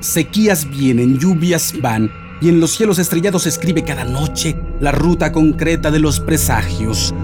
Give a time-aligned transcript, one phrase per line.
[0.00, 5.90] sequías vienen, lluvias van, y en los cielos estrellados escribe cada noche la ruta concreta
[5.90, 7.14] de los presagios.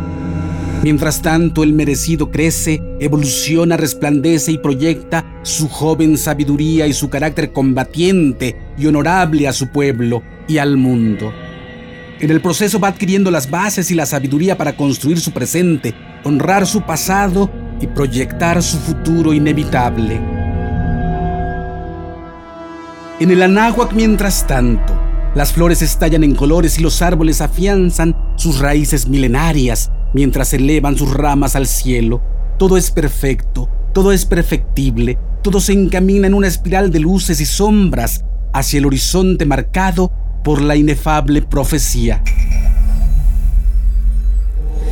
[0.82, 7.52] Mientras tanto, el merecido crece, evoluciona, resplandece y proyecta su joven sabiduría y su carácter
[7.52, 11.32] combatiente y honorable a su pueblo y al mundo.
[12.18, 16.66] En el proceso va adquiriendo las bases y la sabiduría para construir su presente, honrar
[16.66, 17.50] su pasado
[17.80, 20.31] y proyectar su futuro inevitable.
[23.22, 25.00] En el Anáhuac, mientras tanto,
[25.36, 31.14] las flores estallan en colores y los árboles afianzan sus raíces milenarias mientras elevan sus
[31.14, 32.20] ramas al cielo.
[32.58, 37.46] Todo es perfecto, todo es perfectible, todo se encamina en una espiral de luces y
[37.46, 40.10] sombras hacia el horizonte marcado
[40.42, 42.24] por la inefable profecía.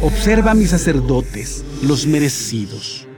[0.02, 3.08] Observa mis sacerdotes, los merecidos,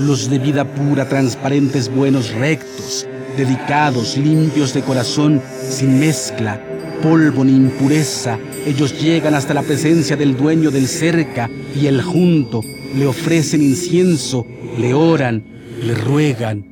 [0.00, 6.60] los de vida pura, transparentes, buenos, rectos, dedicados, limpios de corazón, sin mezcla,
[7.02, 12.62] polvo ni impureza, ellos llegan hasta la presencia del dueño del cerca y el junto,
[12.94, 14.46] le ofrecen incienso,
[14.78, 15.44] le oran,
[15.82, 16.64] le ruegan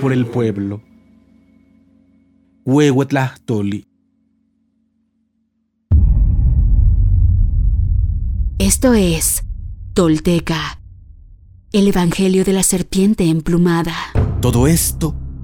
[0.00, 0.82] por el pueblo.
[2.64, 3.86] Huehuetlahtoli.
[8.58, 9.42] Esto es
[9.94, 10.80] Tolteca,
[11.72, 13.94] el Evangelio de la Serpiente Emplumada.
[14.42, 15.14] Todo esto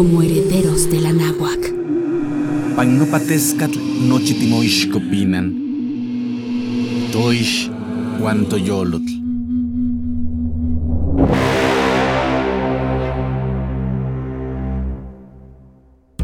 [0.00, 1.74] como herederos de la náhuac.
[2.74, 5.46] Pagnopatescatl nochitimoixcopinan.
[7.12, 7.70] Toish
[8.18, 9.12] guantoyolotl.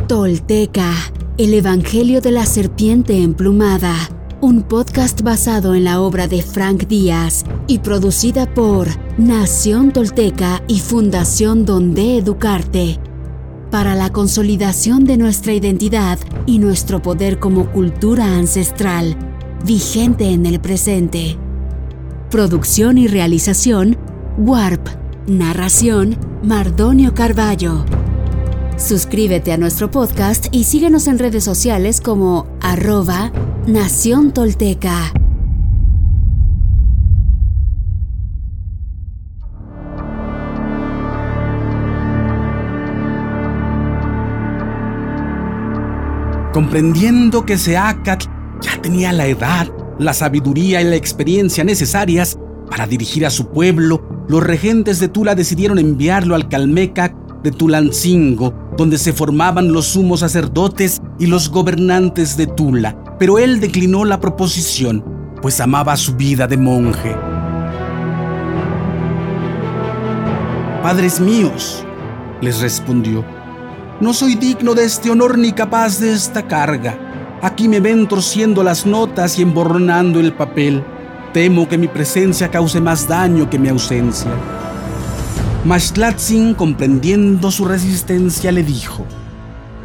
[0.09, 0.95] Tolteca,
[1.37, 3.95] el Evangelio de la Serpiente Emplumada,
[4.41, 8.89] un podcast basado en la obra de Frank Díaz y producida por
[9.19, 12.99] Nación Tolteca y Fundación Donde Educarte
[13.71, 19.17] para la consolidación de nuestra identidad y nuestro poder como cultura ancestral,
[19.65, 21.37] vigente en el presente.
[22.31, 23.97] Producción y realización,
[24.39, 24.89] Warp.
[25.27, 27.85] Narración, Mardonio Carballo.
[28.77, 33.33] Suscríbete a nuestro podcast y síguenos en redes sociales como arroba
[33.67, 35.13] Nación Tolteca.
[46.57, 48.25] Comprendiendo que Seacat
[48.63, 49.69] ya tenía la edad,
[49.99, 52.39] la sabiduría y la experiencia necesarias
[52.71, 58.55] para dirigir a su pueblo, los regentes de Tula decidieron enviarlo al Calmecac de Tulancingo,
[58.75, 62.97] donde se formaban los sumos sacerdotes y los gobernantes de Tula.
[63.19, 65.05] Pero él declinó la proposición,
[65.43, 67.15] pues amaba su vida de monje.
[70.83, 71.85] Padres míos,
[72.41, 73.27] les respondió,
[74.01, 76.99] no soy digno de este honor ni capaz de esta carga.
[77.41, 80.85] Aquí me ven torciendo las notas y emborronando el papel.
[81.33, 84.31] Temo que mi presencia cause más daño que mi ausencia.
[85.65, 89.07] Mashlatzin, comprendiendo su resistencia, le dijo,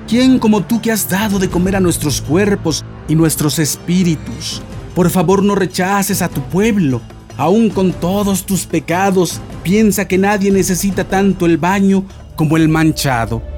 [0.07, 4.61] ¿Quién como tú que has dado de comer a nuestros cuerpos y nuestros espíritus?
[4.93, 7.01] Por favor no rechaces a tu pueblo.
[7.37, 12.03] Aún con todos tus pecados, piensa que nadie necesita tanto el baño
[12.35, 13.50] como el manchado.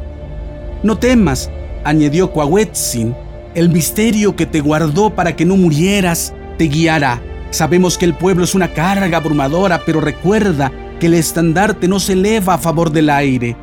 [0.83, 1.49] No temas,
[1.85, 3.15] añadió Coahuetzin,
[3.55, 7.21] el misterio que te guardó para que no murieras te guiará.
[7.51, 12.13] Sabemos que el pueblo es una carga abrumadora, pero recuerda que el estandarte no se
[12.13, 13.55] eleva a favor del aire,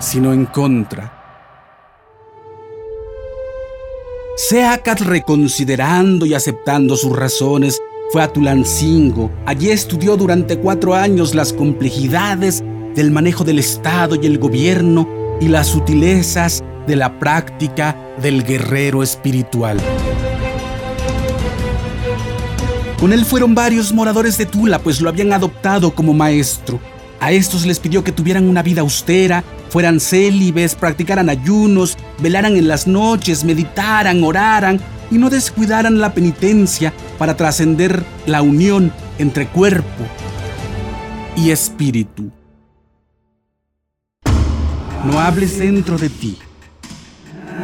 [0.00, 1.12] sino en contra.
[4.36, 7.80] Seacat, reconsiderando y aceptando sus razones,
[8.10, 9.30] fue a Tulancingo.
[9.46, 12.64] Allí estudió durante cuatro años las complejidades
[12.94, 19.02] del manejo del Estado y el gobierno y las sutilezas de la práctica del guerrero
[19.02, 19.78] espiritual.
[22.98, 26.80] Con él fueron varios moradores de Tula, pues lo habían adoptado como maestro.
[27.20, 32.66] A estos les pidió que tuvieran una vida austera, fueran célibes, practicaran ayunos, velaran en
[32.66, 34.80] las noches, meditaran, oraran
[35.10, 40.04] y no descuidaran la penitencia para trascender la unión entre cuerpo
[41.36, 42.32] y espíritu
[45.08, 46.36] no hables dentro de ti.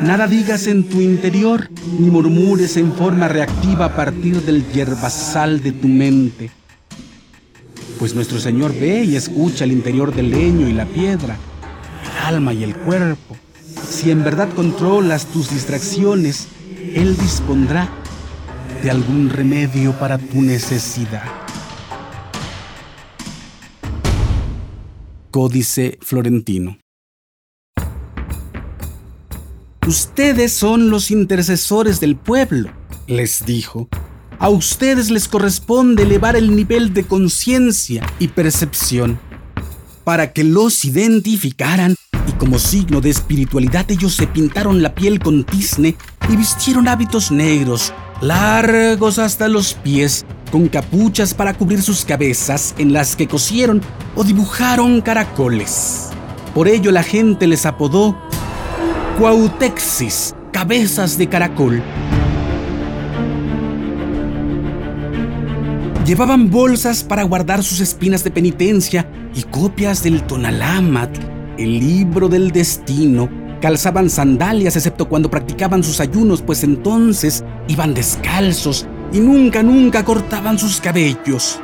[0.01, 1.69] Nada digas en tu interior,
[1.99, 6.51] ni murmures en forma reactiva a partir del yerbasal de tu mente.
[7.99, 11.37] Pues nuestro Señor ve y escucha el interior del leño y la piedra,
[12.03, 13.37] el alma y el cuerpo.
[13.89, 16.49] Si en verdad controlas tus distracciones,
[16.95, 17.89] Él dispondrá
[18.83, 21.25] de algún remedio para tu necesidad.
[25.31, 26.79] Códice Florentino
[29.87, 32.71] Ustedes son los intercesores del pueblo,
[33.07, 33.89] les dijo.
[34.39, 39.21] A ustedes les corresponde elevar el nivel de conciencia y percepción
[40.05, 41.97] para que los identificaran
[42.27, 45.97] y como signo de espiritualidad ellos se pintaron la piel con tizne
[46.31, 47.93] y vistieron hábitos negros,
[48.23, 53.83] largos hasta los pies, con capuchas para cubrir sus cabezas en las que cosieron
[54.17, 56.09] o dibujaron caracoles.
[56.55, 58.17] Por ello la gente les apodó
[59.19, 61.81] Cuautexis, cabezas de caracol.
[66.05, 71.17] Llevaban bolsas para guardar sus espinas de penitencia y copias del Tonalamat,
[71.59, 73.29] el libro del destino.
[73.61, 80.59] Calzaban sandalias excepto cuando practicaban sus ayunos, pues entonces iban descalzos y nunca, nunca cortaban
[80.59, 81.61] sus cabellos.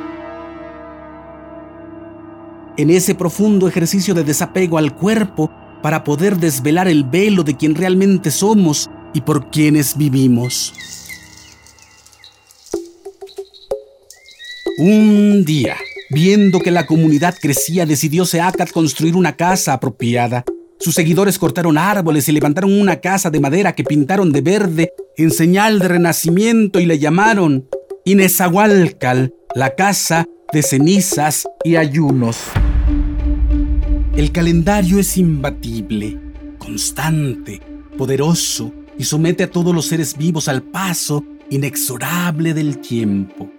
[2.77, 5.51] En ese profundo ejercicio de desapego al cuerpo,
[5.81, 10.73] para poder desvelar el velo de quien realmente somos y por quienes vivimos.
[14.77, 15.75] Un día,
[16.09, 20.43] viendo que la comunidad crecía, decidió Seacat construir una casa apropiada.
[20.79, 25.29] Sus seguidores cortaron árboles y levantaron una casa de madera que pintaron de verde en
[25.29, 27.67] señal de renacimiento y le llamaron
[28.05, 32.37] Inezahualcal, la casa de cenizas y ayunos.
[34.21, 36.15] El calendario es imbatible,
[36.59, 37.59] constante,
[37.97, 43.49] poderoso y somete a todos los seres vivos al paso inexorable del tiempo.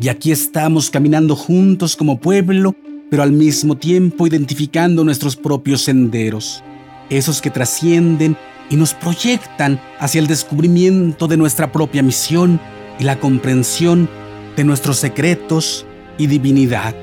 [0.00, 2.76] Y aquí estamos caminando juntos como pueblo,
[3.10, 6.62] pero al mismo tiempo identificando nuestros propios senderos,
[7.10, 8.36] esos que trascienden
[8.70, 12.60] y nos proyectan hacia el descubrimiento de nuestra propia misión
[13.00, 14.08] y la comprensión
[14.56, 15.86] de nuestros secretos
[16.18, 16.94] y divinidad.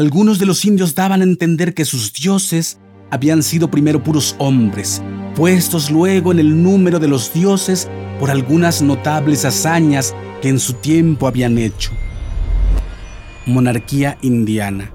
[0.00, 2.78] Algunos de los indios daban a entender que sus dioses
[3.10, 5.02] habían sido primero puros hombres,
[5.36, 7.86] puestos luego en el número de los dioses
[8.18, 11.90] por algunas notables hazañas que en su tiempo habían hecho.
[13.44, 14.90] Monarquía indiana.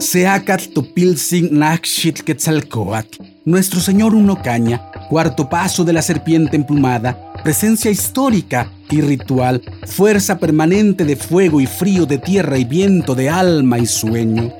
[0.00, 8.72] Seacat Topilsing Nakshit Quetzalcoatl, nuestro señor Unocaña, cuarto paso de la serpiente emplumada, presencia histórica
[8.92, 13.86] y ritual, fuerza permanente de fuego y frío, de tierra y viento, de alma y
[13.86, 14.52] sueño.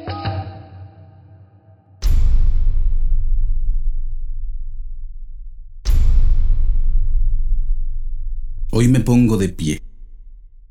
[8.73, 9.83] Hoy me pongo de pie,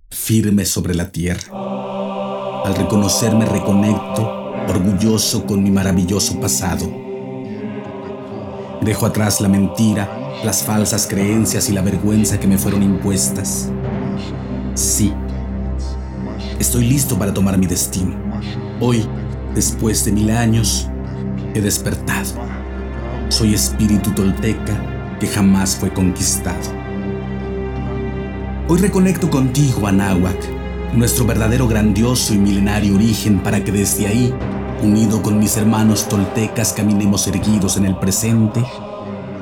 [0.09, 1.43] firme sobre la tierra.
[2.65, 6.91] Al reconocerme reconecto, orgulloso con mi maravilloso pasado.
[8.81, 13.69] Dejo atrás la mentira, las falsas creencias y la vergüenza que me fueron impuestas.
[14.73, 15.13] Sí,
[16.59, 18.15] estoy listo para tomar mi destino.
[18.79, 19.05] Hoy,
[19.53, 20.87] después de mil años,
[21.53, 22.41] he despertado.
[23.29, 26.81] Soy espíritu tolteca que jamás fue conquistado.
[28.67, 30.37] Hoy reconecto contigo, Anáhuac,
[30.93, 34.33] nuestro verdadero grandioso y milenario origen para que desde ahí,
[34.81, 38.63] unido con mis hermanos toltecas, caminemos erguidos en el presente